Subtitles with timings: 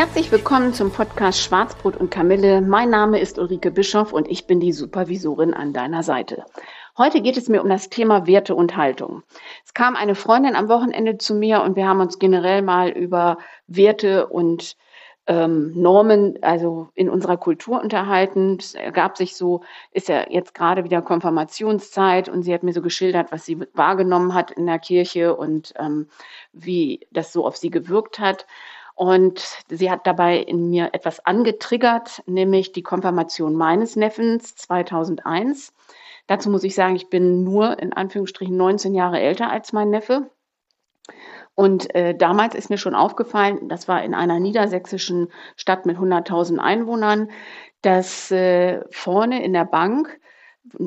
[0.00, 2.62] Herzlich willkommen zum Podcast Schwarzbrot und Kamille.
[2.62, 6.46] Mein Name ist Ulrike Bischoff und ich bin die Supervisorin an deiner Seite.
[6.96, 9.22] Heute geht es mir um das Thema Werte und Haltung.
[9.62, 13.36] Es kam eine Freundin am Wochenende zu mir und wir haben uns generell mal über
[13.66, 14.78] Werte und
[15.26, 18.56] ähm, Normen, also in unserer Kultur unterhalten.
[18.58, 19.60] Es ergab sich so,
[19.92, 24.32] ist ja jetzt gerade wieder Konfirmationszeit und sie hat mir so geschildert, was sie wahrgenommen
[24.32, 26.08] hat in der Kirche und ähm,
[26.54, 28.46] wie das so auf sie gewirkt hat.
[29.00, 35.72] Und sie hat dabei in mir etwas angetriggert, nämlich die Konfirmation meines Neffens 2001.
[36.26, 40.28] Dazu muss ich sagen, ich bin nur in Anführungsstrichen 19 Jahre älter als mein Neffe.
[41.54, 46.58] Und äh, damals ist mir schon aufgefallen, das war in einer niedersächsischen Stadt mit 100.000
[46.58, 47.30] Einwohnern,
[47.80, 50.20] dass äh, vorne in der Bank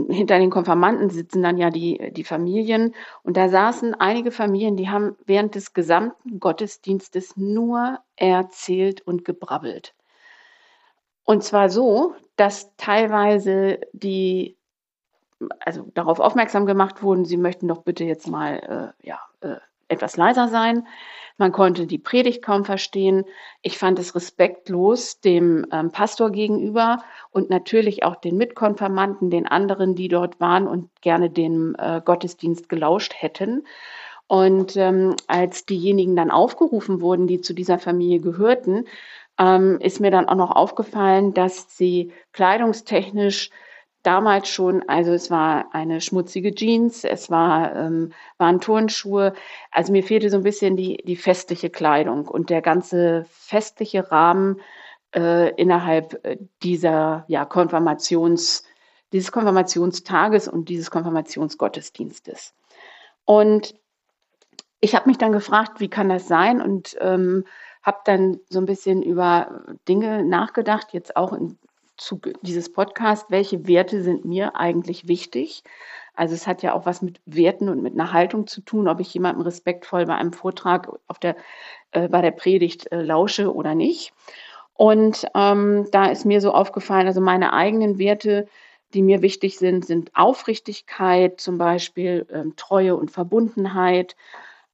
[0.09, 2.93] hinter den Konfirmanden sitzen dann ja die, die Familien.
[3.23, 9.95] Und da saßen einige Familien, die haben während des gesamten Gottesdienstes nur erzählt und gebrabbelt.
[11.23, 14.57] Und zwar so, dass teilweise die
[15.59, 19.57] also darauf aufmerksam gemacht wurden, sie möchten doch bitte jetzt mal äh, ja, äh,
[19.87, 20.87] etwas leiser sein.
[21.37, 23.25] Man konnte die Predigt kaum verstehen.
[23.61, 29.95] Ich fand es respektlos dem ähm, Pastor gegenüber und natürlich auch den Mitkonfirmanten, den anderen,
[29.95, 33.65] die dort waren und gerne dem äh, Gottesdienst gelauscht hätten.
[34.27, 38.85] Und ähm, als diejenigen dann aufgerufen wurden, die zu dieser Familie gehörten,
[39.39, 43.49] ähm, ist mir dann auch noch aufgefallen, dass sie kleidungstechnisch
[44.03, 49.33] damals schon, also es war eine schmutzige Jeans, es war, ähm, waren Turnschuhe.
[49.71, 54.61] Also mir fehlte so ein bisschen die, die festliche Kleidung und der ganze festliche Rahmen
[55.15, 58.63] äh, innerhalb äh, dieser ja, Konfirmations,
[59.11, 62.53] dieses Konfirmationstages und dieses Konfirmationsgottesdienstes.
[63.25, 63.75] Und
[64.81, 66.61] ich habe mich dann gefragt, wie kann das sein?
[66.61, 67.45] Und ähm,
[67.83, 71.57] habe dann so ein bisschen über Dinge nachgedacht, jetzt auch in
[71.97, 75.63] Zuge dieses Podcasts, welche Werte sind mir eigentlich wichtig.
[76.15, 78.99] Also es hat ja auch was mit Werten und mit einer Haltung zu tun, ob
[78.99, 81.35] ich jemandem respektvoll bei einem Vortrag auf der,
[81.91, 84.13] äh, bei der Predigt äh, lausche oder nicht.
[84.73, 88.47] Und ähm, da ist mir so aufgefallen, also meine eigenen Werte,
[88.93, 94.15] die mir wichtig sind, sind Aufrichtigkeit, zum Beispiel ähm, Treue und Verbundenheit,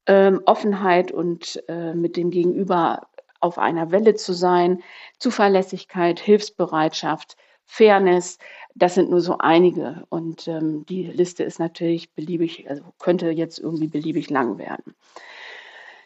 [0.06, 3.08] ähm, Offenheit und äh, mit dem Gegenüber
[3.40, 4.82] auf einer Welle zu sein,
[5.18, 8.38] Zuverlässigkeit, Hilfsbereitschaft, Fairness,
[8.74, 10.04] das sind nur so einige.
[10.08, 14.94] Und ähm, die Liste ist natürlich beliebig, also könnte jetzt irgendwie beliebig lang werden.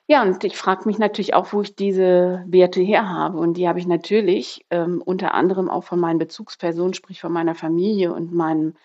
[0.07, 3.39] Ja, und ich frage mich natürlich auch, wo ich diese Werte her habe.
[3.39, 7.55] Und die habe ich natürlich ähm, unter anderem auch von meinen Bezugspersonen, sprich von meiner
[7.55, 8.77] Familie und meinen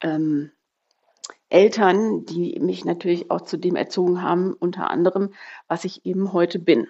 [0.00, 0.52] ähm,
[1.48, 5.30] Eltern, die mich natürlich auch zu dem erzogen haben, unter anderem,
[5.66, 6.86] was ich eben heute bin.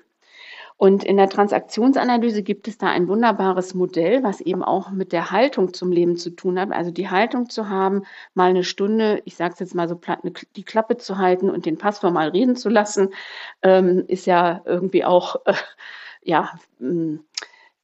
[0.79, 5.33] Und in der Transaktionsanalyse gibt es da ein wunderbares Modell, was eben auch mit der
[5.33, 6.71] Haltung zum Leben zu tun hat.
[6.71, 10.21] Also die Haltung zu haben, mal eine Stunde, ich sage es jetzt mal so platt,
[10.55, 13.13] die Klappe zu halten und den Pastor mal reden zu lassen,
[13.63, 15.37] ähm, ist ja irgendwie auch,
[16.23, 16.53] ja,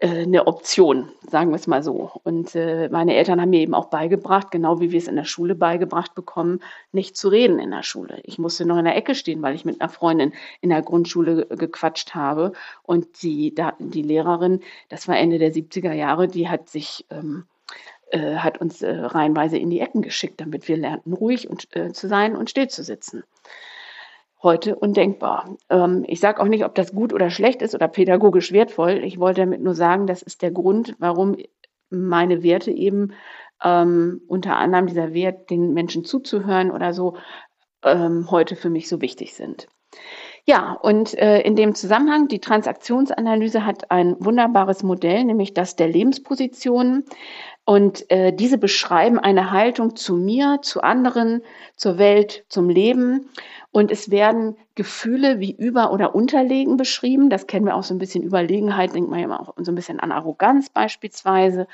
[0.09, 2.11] eine Option, sagen wir es mal so.
[2.25, 5.25] Und äh, meine Eltern haben mir eben auch beigebracht, genau wie wir es in der
[5.25, 6.61] Schule beigebracht bekommen,
[6.93, 8.21] nicht zu reden in der Schule.
[8.25, 11.47] Ich musste noch in der Ecke stehen, weil ich mit einer Freundin in der Grundschule
[11.47, 12.53] gequatscht habe.
[12.83, 17.45] Und die, die Lehrerin, das war Ende der 70er Jahre, die hat sich ähm,
[18.11, 21.93] äh, hat uns äh, reihenweise in die Ecken geschickt, damit wir lernten, ruhig und, äh,
[21.93, 23.25] zu sein und still zu sitzen
[24.45, 25.57] heute undenkbar.
[25.69, 29.03] Ähm, ich sage auch nicht, ob das gut oder schlecht ist oder pädagogisch wertvoll.
[29.03, 31.37] Ich wollte damit nur sagen, das ist der Grund, warum
[31.91, 33.15] meine Werte eben
[33.63, 37.17] ähm, unter anderem dieser Wert, den Menschen zuzuhören oder so,
[37.83, 39.67] ähm, heute für mich so wichtig sind.
[40.47, 45.89] Ja, und äh, in dem Zusammenhang, die Transaktionsanalyse hat ein wunderbares Modell, nämlich das der
[45.89, 47.05] Lebenspositionen.
[47.67, 51.43] Und äh, diese beschreiben eine Haltung zu mir, zu anderen,
[51.77, 53.31] zur Welt, zum Leben.
[53.71, 57.31] Und es werden Gefühle wie über- oder unterlegen beschrieben.
[57.31, 59.99] Das kennen wir auch so ein bisschen Überlegenheit, denkt man ja auch so ein bisschen
[59.99, 61.67] an Arroganz beispielsweise.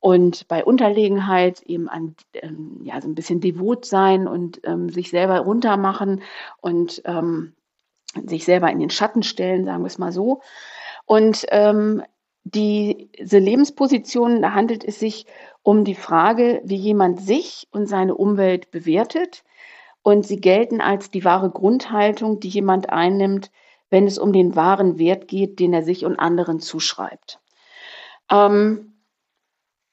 [0.00, 5.08] Und bei Unterlegenheit eben an ähm, ja, so ein bisschen devot sein und ähm, sich
[5.10, 6.22] selber runtermachen
[6.60, 7.54] und ähm,
[8.26, 10.42] sich selber in den Schatten stellen, sagen wir es mal so.
[11.06, 12.02] Und ähm,
[12.44, 15.26] diese Lebenspositionen, da handelt es sich
[15.62, 19.44] um die Frage, wie jemand sich und seine Umwelt bewertet.
[20.02, 23.52] Und sie gelten als die wahre Grundhaltung, die jemand einnimmt,
[23.90, 27.38] wenn es um den wahren Wert geht, den er sich und anderen zuschreibt.
[28.30, 28.91] Ähm,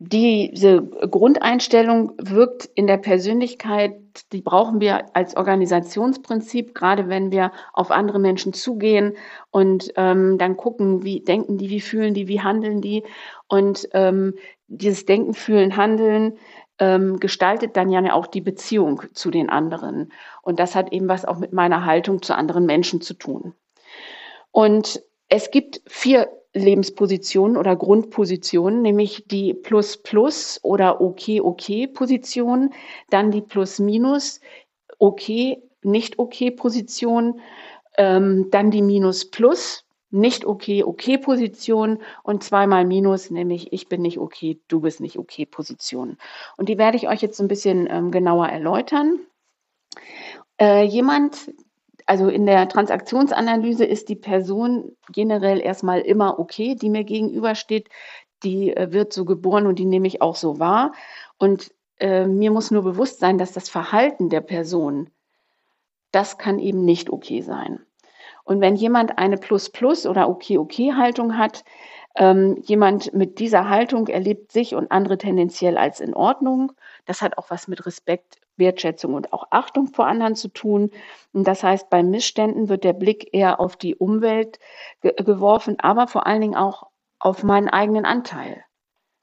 [0.02, 4.00] diese Grundeinstellung wirkt in der Persönlichkeit,
[4.32, 9.18] die brauchen wir als Organisationsprinzip, gerade wenn wir auf andere Menschen zugehen
[9.52, 13.04] und ähm, dann gucken, wie denken die, wie fühlen die, wie handeln die.
[13.48, 14.36] Und ähm,
[14.68, 16.38] dieses Denken, Fühlen, Handeln
[16.80, 20.14] ähm, gestaltet dann ja auch die Beziehung zu den anderen.
[20.42, 23.54] Und das hat eben was auch mit meiner Haltung zu anderen Menschen zu tun.
[24.52, 32.74] Und es gibt vier Lebenspositionen oder Grundpositionen, nämlich die Plus-Plus oder Okay-Okay-Position,
[33.10, 34.42] dann die Plus-Minus,
[34.98, 37.40] Okay, nicht Okay-Position,
[37.98, 44.18] ähm, dann die Minus-Plus, nicht okay, okay Position und zweimal Minus, nämlich ich bin nicht
[44.18, 46.18] okay, du bist nicht okay Position.
[46.58, 49.20] Und die werde ich euch jetzt ein bisschen ähm, genauer erläutern.
[50.60, 51.52] Äh, jemand,
[52.10, 57.88] also in der Transaktionsanalyse ist die Person generell erstmal immer okay, die mir gegenübersteht.
[58.42, 60.94] Die äh, wird so geboren und die nehme ich auch so wahr.
[61.38, 65.12] Und äh, mir muss nur bewusst sein, dass das Verhalten der Person,
[66.12, 67.80] das kann eben nicht okay sein.
[68.44, 71.64] Und wenn jemand eine Plus-Plus oder Okay-Okay-Haltung hat,
[72.16, 76.72] ähm, jemand mit dieser Haltung erlebt sich und andere tendenziell als in Ordnung.
[77.06, 80.92] Das hat auch was mit Respekt, Wertschätzung und auch Achtung vor anderen zu tun.
[81.34, 84.60] Und das heißt, bei Missständen wird der Blick eher auf die Umwelt
[85.02, 86.88] ge geworfen, aber vor allen Dingen auch
[87.20, 88.64] auf meinen eigenen Anteil.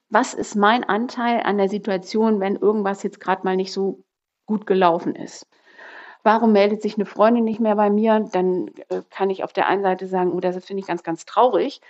[0.09, 4.05] Was ist mein Anteil an der Situation, wenn irgendwas jetzt gerade mal nicht so
[4.47, 5.47] gut gelaufen ist?
[6.23, 8.29] Warum meldet sich eine Freundin nicht mehr bei mir?
[8.33, 11.25] Dann äh, kann ich auf der einen Seite sagen, oh, das finde ich ganz, ganz
[11.25, 11.81] traurig.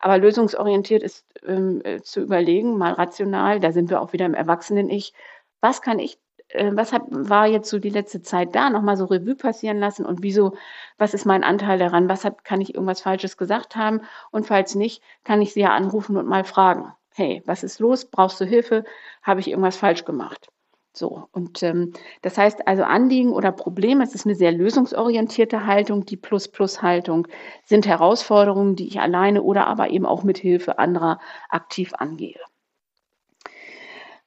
[0.00, 4.34] Aber lösungsorientiert ist ähm, äh, zu überlegen, mal rational, da sind wir auch wieder im
[4.34, 5.12] Erwachsenen-Ich.
[5.60, 6.18] Was kann ich
[6.54, 10.04] was hat, war jetzt so die letzte Zeit da, nochmal so Revue passieren lassen?
[10.04, 10.54] Und wieso,
[10.98, 14.02] was ist mein Anteil daran, was hat, kann ich irgendwas Falsches gesagt haben?
[14.30, 18.06] Und falls nicht, kann ich sie ja anrufen und mal fragen, hey, was ist los,
[18.06, 18.84] brauchst du Hilfe,
[19.22, 20.48] habe ich irgendwas falsch gemacht?
[20.94, 26.04] So, und ähm, das heißt also Anliegen oder Probleme, es ist eine sehr lösungsorientierte Haltung,
[26.04, 27.28] die Plus-Plus-Haltung
[27.64, 31.18] sind Herausforderungen, die ich alleine oder aber eben auch mit Hilfe anderer
[31.48, 32.38] aktiv angehe.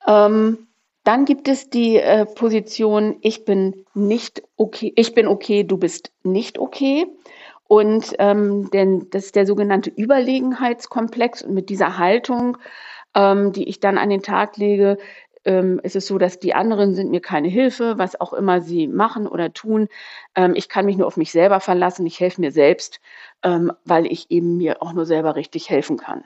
[0.08, 0.68] Ähm,
[1.06, 6.12] dann gibt es die äh, Position, ich bin nicht okay, ich bin okay, du bist
[6.24, 7.06] nicht okay.
[7.68, 11.44] Und ähm, denn das ist der sogenannte Überlegenheitskomplex.
[11.44, 12.58] Und mit dieser Haltung,
[13.16, 14.98] ähm, die ich dann an den Tag lege,
[15.46, 18.88] ähm, ist es so, dass die anderen sind mir keine Hilfe, was auch immer sie
[18.88, 19.88] machen oder tun.
[20.36, 22.06] Ähm, ich kann mich nur auf mich selber verlassen.
[22.08, 23.00] Ich helfe mir selbst,
[23.44, 26.24] ähm, weil ich eben mir auch nur selber richtig helfen kann.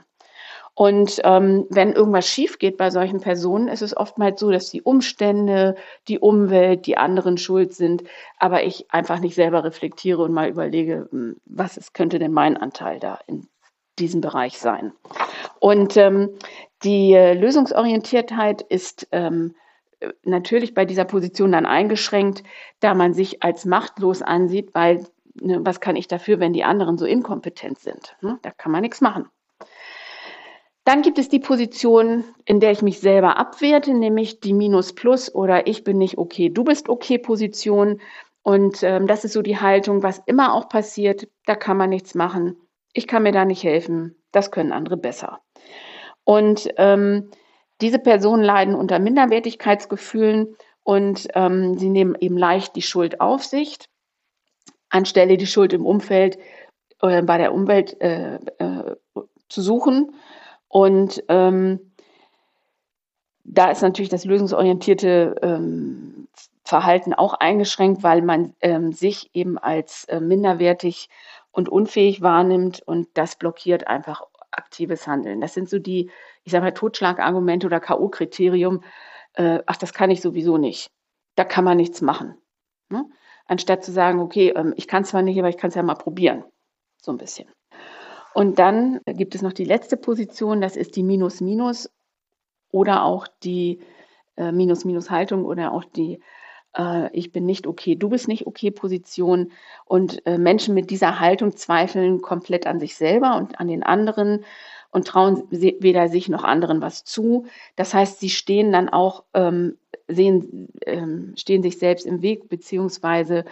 [0.80, 4.82] Und ähm, wenn irgendwas schief geht bei solchen Personen, ist es oftmals so, dass die
[4.82, 5.76] Umstände,
[6.08, 8.06] die Umwelt, die anderen schuld sind,
[8.38, 12.56] aber ich einfach nicht selber reflektiere und mal überlege, hm, was ist, könnte denn mein
[12.56, 13.50] Anteil da in
[14.00, 14.94] diesem Bereich sein.
[15.60, 16.30] Und ähm,
[16.84, 19.56] die äh, Lösungsorientiertheit ist ähm,
[20.24, 22.44] natürlich bei dieser Position dann eingeschränkt,
[22.80, 25.06] da man sich als machtlos ansieht, weil
[25.42, 28.16] ne, was kann ich dafür, wenn die anderen so inkompetent sind?
[28.22, 28.40] Hm?
[28.44, 29.28] Da kann man nichts machen.
[30.86, 35.68] Dann gibt es die Position, in der ich mich selber abwerte, nämlich die Minus-Plus oder
[35.68, 38.02] ich bin nicht okay, du bist okay Position.
[38.42, 42.16] Und ähm, das ist so die Haltung, was immer auch passiert, da kann man nichts
[42.16, 42.56] machen.
[42.94, 45.42] Ich kann mir da nicht helfen, das können andere besser.
[46.24, 47.30] Und ähm,
[47.82, 53.78] diese Personen leiden unter Minderwertigkeitsgefühlen und ähm, sie nehmen eben leicht die Schuld auf sich,
[54.90, 56.40] anstelle die Schuld im Umfeld,
[57.02, 58.96] äh, bei der Umwelt äh, äh,
[59.50, 60.14] zu suchen.
[60.70, 61.92] Und ähm,
[63.44, 66.28] da ist natürlich das lösungsorientierte ähm,
[66.64, 71.10] Verhalten auch eingeschränkt, weil man ähm, sich eben als äh, minderwertig
[71.52, 74.22] und unfähig wahrnimmt und das blockiert einfach
[74.52, 75.42] aktives Handeln.
[75.42, 76.12] Das sind so die,
[76.44, 78.84] ich sage mal, Totschlagargumente oder K.O.-Kriterium.
[79.34, 80.92] Äh, ach, das kann ich sowieso nicht.
[81.36, 82.36] Da kann man nichts machen.
[82.90, 83.06] Ne?
[83.46, 85.96] Anstatt zu sagen, okay, ähm, ich kann zwar nicht, aber ich kann es ja mal
[85.96, 86.44] probieren.
[87.02, 87.50] So ein bisschen.
[88.34, 91.90] Und dann gibt es noch die letzte Position, das ist die Minus-Minus
[92.72, 93.80] oder auch die
[94.38, 96.20] äh, Minus-Minus-Haltung oder auch die
[96.78, 99.52] äh, Ich bin nicht okay, du bist nicht okay Position.
[99.86, 104.46] Und äh, Menschen mit dieser Haltung zweifeln komplett an sich selber und an den anderen
[104.92, 107.46] und trauen weder sich noch anderen was zu.
[107.76, 113.46] Das heißt, sie stehen dann auch, ähm, sehen, ähm, stehen sich selbst im Weg, beziehungsweise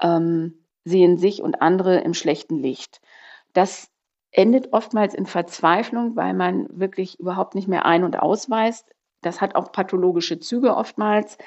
[0.00, 0.54] ähm,
[0.84, 3.02] sehen sich und andere im schlechten Licht.
[3.52, 3.90] Das
[4.30, 8.94] endet oftmals in Verzweiflung, weil man wirklich überhaupt nicht mehr ein- und ausweist.
[9.22, 11.38] Das hat auch pathologische Züge oftmals.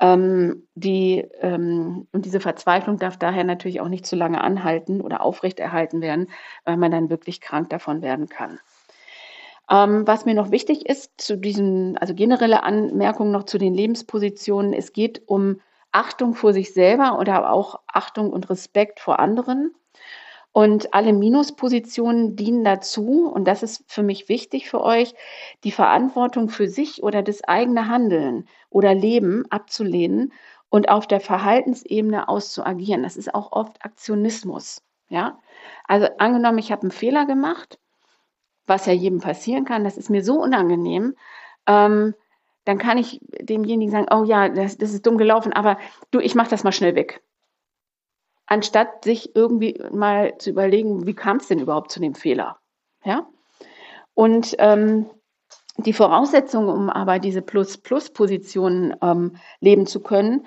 [0.00, 5.20] Ähm, die, ähm, und diese Verzweiflung darf daher natürlich auch nicht zu lange anhalten oder
[5.22, 6.28] aufrechterhalten werden,
[6.64, 8.58] weil man dann wirklich krank davon werden kann.
[9.70, 14.72] Ähm, was mir noch wichtig ist zu diesen, also generelle Anmerkungen noch zu den Lebenspositionen,
[14.72, 15.60] es geht um
[15.92, 19.72] Achtung vor sich selber oder auch Achtung und Respekt vor anderen.
[20.56, 25.12] Und alle Minuspositionen dienen dazu, und das ist für mich wichtig für euch,
[25.64, 30.32] die Verantwortung für sich oder das eigene Handeln oder Leben abzulehnen
[30.70, 33.02] und auf der Verhaltensebene auszuagieren.
[33.02, 34.80] Das ist auch oft Aktionismus.
[35.08, 35.40] Ja,
[35.88, 37.80] also angenommen, ich habe einen Fehler gemacht,
[38.64, 41.16] was ja jedem passieren kann, das ist mir so unangenehm,
[41.66, 42.14] ähm,
[42.64, 45.78] dann kann ich demjenigen sagen, oh ja, das, das ist dumm gelaufen, aber
[46.12, 47.24] du, ich mache das mal schnell weg
[48.46, 52.58] anstatt sich irgendwie mal zu überlegen, wie kam es denn überhaupt zu dem Fehler?
[53.04, 53.26] Ja?
[54.14, 55.06] Und ähm,
[55.78, 60.46] die Voraussetzungen, um aber diese Plus-Plus-Positionen ähm, leben zu können,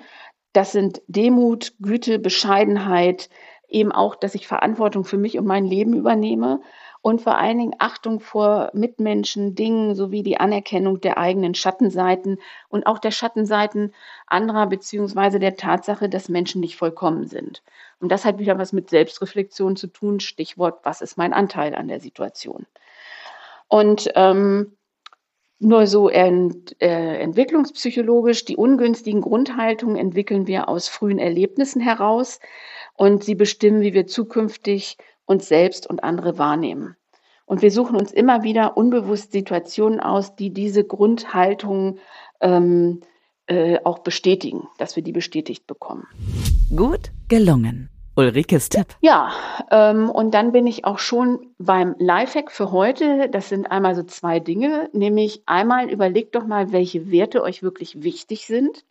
[0.52, 3.28] das sind Demut, Güte, Bescheidenheit,
[3.68, 6.60] eben auch, dass ich Verantwortung für mich und mein Leben übernehme
[7.00, 12.38] und vor allen Dingen Achtung vor Mitmenschen, Dingen sowie die Anerkennung der eigenen Schattenseiten
[12.68, 13.94] und auch der Schattenseiten
[14.26, 17.62] anderer beziehungsweise der Tatsache, dass Menschen nicht vollkommen sind.
[18.00, 20.20] Und das hat wieder was mit Selbstreflexion zu tun.
[20.20, 22.66] Stichwort, was ist mein Anteil an der Situation?
[23.68, 24.76] Und ähm,
[25.60, 32.38] nur so ent, äh, entwicklungspsychologisch, die ungünstigen Grundhaltungen entwickeln wir aus frühen Erlebnissen heraus
[32.94, 34.98] und sie bestimmen, wie wir zukünftig
[35.28, 36.96] uns selbst und andere wahrnehmen.
[37.46, 41.98] Und wir suchen uns immer wieder unbewusst Situationen aus, die diese Grundhaltung
[42.40, 43.00] ähm,
[43.46, 46.06] äh, auch bestätigen, dass wir die bestätigt bekommen.
[46.74, 47.88] Gut gelungen.
[48.16, 48.88] Ulrikes Tipp.
[49.00, 49.30] Ja,
[49.70, 53.28] ähm, und dann bin ich auch schon beim Lifehack für heute.
[53.30, 58.02] Das sind einmal so zwei Dinge, nämlich einmal überlegt doch mal, welche Werte euch wirklich
[58.02, 58.84] wichtig sind.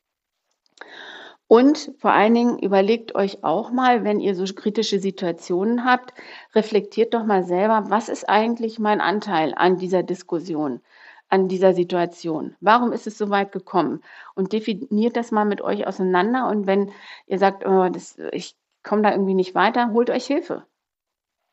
[1.47, 6.13] Und vor allen Dingen überlegt euch auch mal, wenn ihr so kritische Situationen habt,
[6.53, 10.81] reflektiert doch mal selber, was ist eigentlich mein Anteil an dieser Diskussion,
[11.29, 12.55] an dieser Situation?
[12.59, 14.03] Warum ist es so weit gekommen?
[14.35, 16.49] Und definiert das mal mit euch auseinander.
[16.49, 16.91] Und wenn
[17.27, 20.65] ihr sagt, oh, das, ich komme da irgendwie nicht weiter, holt euch Hilfe.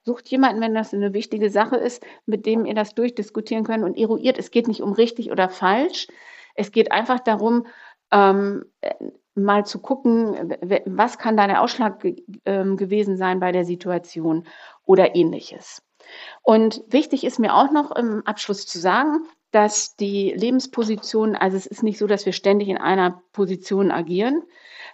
[0.04, 3.96] Sucht jemanden, wenn das eine wichtige Sache ist, mit dem ihr das durchdiskutieren könnt und
[3.96, 4.38] eruiert.
[4.38, 6.08] Es geht nicht um richtig oder falsch.
[6.56, 7.66] Es geht einfach darum,
[8.10, 8.66] ähm,
[9.34, 10.54] mal zu gucken,
[10.86, 12.04] was kann da der Ausschlag
[12.44, 14.44] ähm, gewesen sein bei der Situation
[14.86, 15.82] oder ähnliches.
[16.42, 21.66] Und wichtig ist mir auch noch im Abschluss zu sagen, dass die Lebensposition, also es
[21.66, 24.42] ist nicht so, dass wir ständig in einer Position agieren.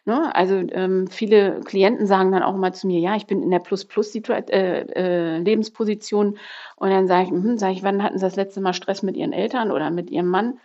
[0.05, 0.33] Ne?
[0.35, 3.59] Also ähm, viele Klienten sagen dann auch immer zu mir, ja, ich bin in der
[3.61, 6.27] Plus-Plus-Lebensposition.
[6.27, 6.35] Äh, äh,
[6.77, 9.17] und dann sage ich, mh, sag ich, wann hatten Sie das letzte Mal Stress mit
[9.17, 10.61] Ihren Eltern oder mit Ihrem Mann?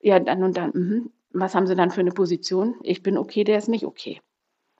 [0.00, 2.76] Ja, dann und dann, mh, was haben sie dann für eine Position?
[2.82, 4.20] Ich bin okay, der ist nicht okay.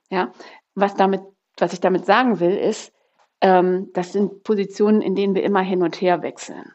[0.09, 0.31] Ja,
[0.75, 1.21] was damit,
[1.57, 2.93] was ich damit sagen will, ist,
[3.41, 6.73] ähm, das sind Positionen, in denen wir immer hin und her wechseln.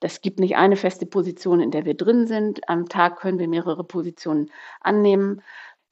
[0.00, 2.68] Das gibt nicht eine feste Position, in der wir drin sind.
[2.68, 5.42] Am Tag können wir mehrere Positionen annehmen.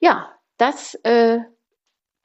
[0.00, 1.40] Ja, das äh,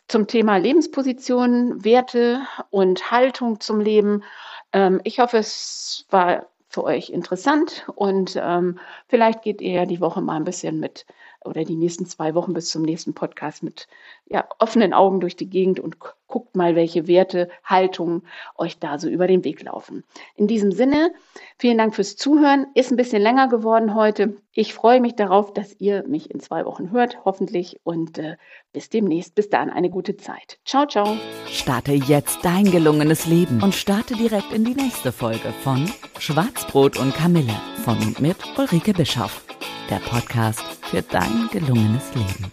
[0.07, 4.23] zum Thema Lebenspositionen, Werte und Haltung zum Leben.
[4.71, 7.87] Ähm, ich hoffe, es war für euch interessant.
[7.95, 8.77] Und ähm,
[9.07, 11.05] vielleicht geht ihr ja die Woche mal ein bisschen mit
[11.45, 13.87] oder die nächsten zwei Wochen bis zum nächsten Podcast mit
[14.27, 15.97] ja, offenen Augen durch die Gegend und
[16.27, 18.23] guckt mal, welche Werte, Haltungen
[18.57, 20.03] euch da so über den Weg laufen.
[20.35, 21.13] In diesem Sinne,
[21.57, 22.67] vielen Dank fürs Zuhören.
[22.73, 24.35] Ist ein bisschen länger geworden heute.
[24.51, 27.79] Ich freue mich darauf, dass ihr mich in zwei Wochen hört, hoffentlich.
[27.83, 28.37] Und äh,
[28.73, 29.35] bis demnächst.
[29.35, 30.59] Bis dann eine gute Zeit.
[30.65, 31.15] Ciao, ciao.
[31.47, 37.15] Starte jetzt dein gelungenes Leben und starte direkt in die nächste Folge von Schwarzbrot und
[37.15, 39.54] Kamille von und mit Ulrike Bischoff
[39.89, 42.51] der Podcast für dein gelungenes Leben.